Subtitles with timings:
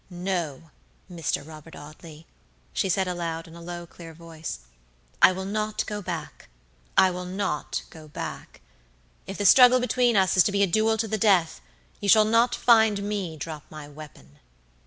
[0.09, 0.71] "No!
[1.11, 1.47] Mr.
[1.47, 2.25] Robert Audley,"
[2.73, 4.61] she said, aloud, in a low, clear voice;
[5.21, 8.61] "I will not go backI will not go back.
[9.27, 11.61] If the struggle between us is to be a duel to the death,
[11.99, 14.39] you shall not find me drop my weapon."